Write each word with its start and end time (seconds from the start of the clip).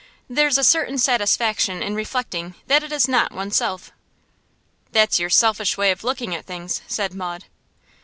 There's 0.27 0.57
a 0.57 0.63
certain 0.63 0.97
satisfaction 0.97 1.83
in 1.83 1.93
reflecting 1.93 2.55
that 2.65 2.81
it 2.81 2.91
is 2.91 3.07
not 3.07 3.31
oneself.' 3.31 3.91
'That's 4.91 5.19
your 5.19 5.29
selfish 5.29 5.77
way 5.77 5.91
of 5.91 6.03
looking 6.03 6.33
at 6.33 6.47
things,' 6.47 6.81
said 6.87 7.13
Maud. 7.13 7.43